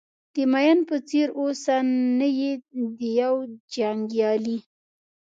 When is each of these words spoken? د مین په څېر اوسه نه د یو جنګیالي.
د 0.33 0.35
مین 0.51 0.77
په 0.89 0.97
څېر 1.07 1.27
اوسه 1.39 1.75
نه 2.17 2.27
د 2.97 2.99
یو 3.21 3.35
جنګیالي. 3.75 4.57